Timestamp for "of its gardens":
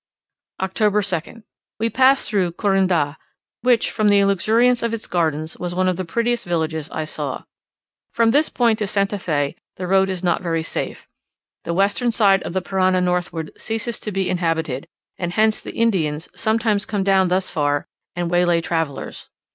4.81-5.57